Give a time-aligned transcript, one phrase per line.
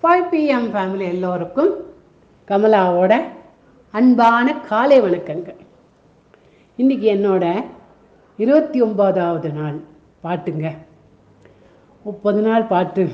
[0.00, 1.70] Five PM family எல்லோருக்கும்
[2.48, 3.12] கமலாவோட
[3.98, 5.60] அன்பான காலை வணக்கங்கள்.
[6.80, 7.44] இன்றைக்கி என்னோட
[8.42, 9.78] இருபத்தி ஒம்போதாவது நாள்
[10.24, 10.66] பாட்டுங்க.
[12.08, 13.04] முப்பது நாள் பாட்டு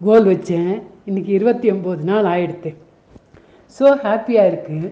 [0.00, 0.72] கோல் வச்சேன்.
[1.08, 2.72] இன்றைக்கி இருபத்தி ஒம்பது நாள் ஆயிடுத்து.
[3.76, 4.90] ஸோ ஹாப்பியாக இருக்குது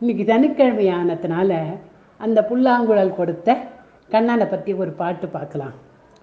[0.00, 1.60] இன்றைக்கி சனிக்கிழமை ஆனதுனால
[2.20, 3.58] அந்த புல்லாங்குழல் கொடுத்த
[4.14, 5.76] கண்ணனை பற்றி ஒரு பாட்டு பார்க்கலாம்.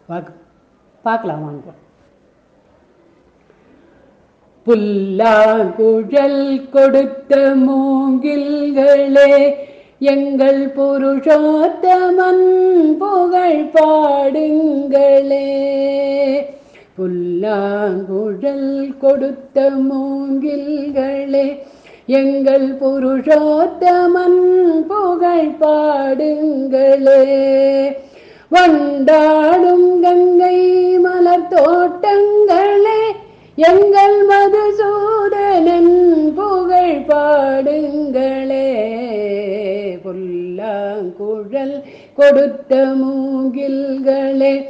[0.09, 0.39] பார்க்க
[1.07, 1.79] பார்க்கலாம் வாங்குவோம்
[4.69, 9.55] புல்லாகுழல் கொடுத்த மூங்கில்களே
[9.99, 15.47] எங்கள் புருஷோத்தமன் புகழ் பாடுங்களே.
[16.97, 21.63] புல்லாங்குழல் கொடுத்த மூங்கில்களே
[22.05, 27.27] எங்கள் புருஷோத்தமன் புகழ் பாடுங்களே.
[28.49, 33.08] வண்டாடும் கங்கை மலர் தோட்டங்களே
[33.59, 38.87] எங்கள் மதுசூதனன் புகழ் பாடுங்களே.
[40.03, 41.83] புல்லாங்குழல்
[42.15, 44.65] கொடுத்த மூங்கில்களே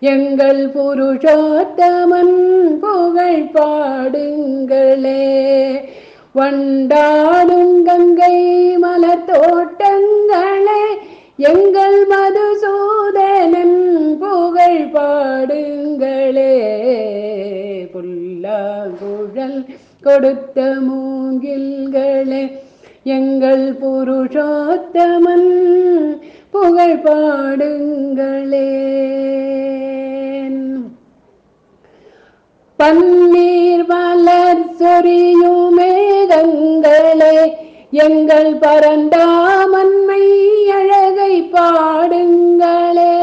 [0.00, 5.44] எங்கள் புருஷோத்தமன் புகழ் பாடுங்களே.
[6.32, 10.82] வண்டாடும் கங்கை மலர் தோட்டங்களே
[11.36, 11.83] எங்கள்
[20.04, 22.42] கொடுத்த மூங்கில்களே
[23.10, 25.50] எங்கள் புருஷோத்தமன்
[26.54, 28.68] புகழ் பாடுங்களே
[32.78, 35.36] பன்னீர் மலர் சொரியுமேகங்களே
[38.04, 40.22] எங்கள் பரந்தாமன்மை
[40.76, 43.14] அழகை பாடுங்களே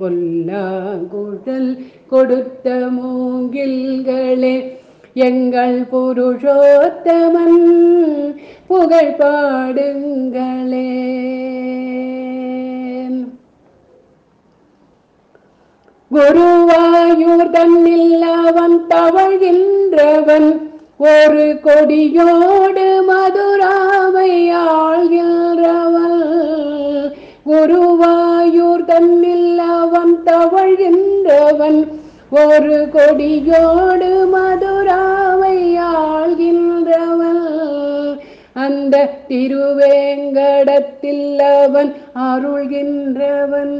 [0.00, 1.76] பொல்லாங்குழல்
[2.08, 4.72] கொடுத்த மூங்கில்களே
[5.14, 7.60] எங்கள் புருஷோத்தமன்
[8.66, 10.53] புகழ் பாடுங்கள்
[16.14, 20.60] குருவாயூர் தன்னில் அவன் தவழ்கின்றவன்.
[20.98, 26.22] ஒரு கொடியோடு மதுராவை ஆள்கின்றவன்
[27.46, 31.86] குருவாயூர் தன்னில் அவன் தவழ்கின்றவன்.
[32.30, 37.42] ஒரு கொடியோடு மதுராவை ஆள்கின்றவன்
[38.52, 43.76] அந்த திருவேங்கடத்தில் அவன் அருள்கின்றவன்.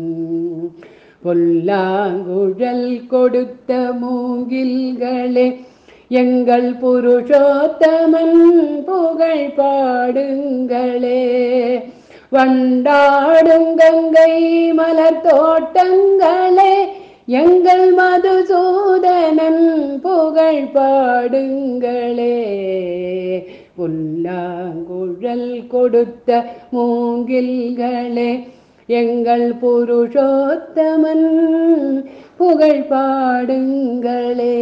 [1.25, 5.55] பொல்லாங்குழல் கொடுத்த மூங்கில்களே
[6.07, 11.21] எங்கள் புருஷோத்தமன் புகழ் பாடுங்களே.
[12.33, 14.33] வண்டாடும் கங்கை
[14.73, 16.73] மலர் தோட்டங்களே
[17.25, 19.65] எங்கள் மதுசூதனன்
[20.01, 22.35] புகழ் பாடுங்களே.
[23.77, 28.31] புல்லாங்குழல் கொடுத்த மூங்கில்களே
[28.87, 31.29] எங்கள் புருஷோத்தமன்
[32.37, 34.57] புகழ் பாடுங்களே.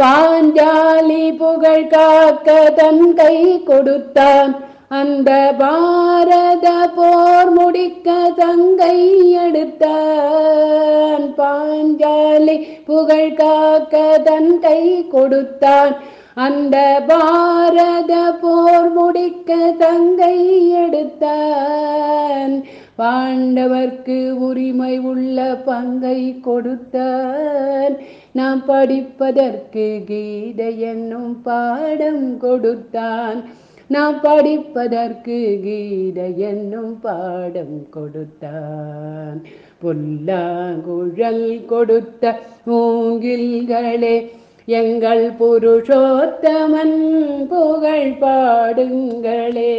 [0.00, 4.56] பாஞ்சாலி புகழ் காக்க தன் கை கொடுத்தான்.
[4.88, 8.96] அந்த பாரத போர் முடிக்க தங்கை
[9.32, 11.24] எடுத்தான்.
[11.38, 15.96] பாஞ்சாலி புகழ் காக்க தன் கை கொடுத்தான்.
[16.34, 21.99] அந்த பாரத போர் முடிக்க தங்கை எடுத்தான்.
[23.00, 27.96] பாண்டவர்க்கு உரிமை உள்ள பங்கை கொடுத்தான்.
[28.32, 33.44] நாம் படிப்பதற்கு கீதை என்னும் பாடம் கொடுத்தான்.
[33.86, 39.42] நாம் படிப்பதற்கு கீதை என்னும் பாடம் கொடுத்தான்.
[39.82, 44.30] புல்லாங்குழல் கொடுத்த மூங்கில்களே
[44.64, 46.98] எங்கள் புருஷோத்தமன்
[47.48, 49.78] புகழ் பாடுங்களே.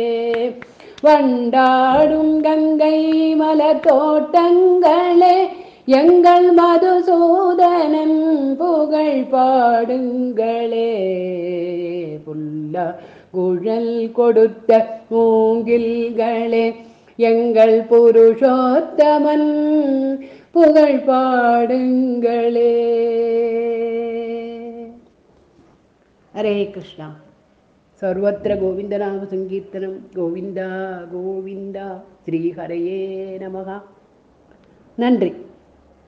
[1.03, 3.10] வண்டாடும் கங்கை
[3.51, 5.37] மலர் தோட்டங்களே
[5.85, 8.19] எங்கள் மதுசூதனன்
[8.59, 10.91] புகழ் பாடுங்களே.
[12.25, 12.75] புல்ல
[13.31, 14.69] குழல் கொடுத்த
[15.11, 16.75] மூங்கில்களே
[17.15, 19.51] எங்கள் புருஷோத்தமன்
[20.51, 22.71] புகழ் பாடுங்களே.
[26.37, 27.09] ஹரே கிருஷ்ணா.
[28.01, 29.97] சர்வத்திர கோவிந்தநாம சங்கீர்த்தனம்.
[30.15, 30.67] கோவிந்தா
[31.13, 31.85] கோவிந்தா
[32.25, 33.01] ஸ்ரீஹரையே
[33.43, 33.77] நமகா
[34.95, 35.31] நன்றி.